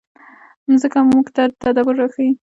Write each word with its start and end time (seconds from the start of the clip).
مځکه 0.67 0.99
موږ 1.09 1.25
ته 1.35 1.43
تدبر 1.61 1.95
راښيي. 1.99 2.31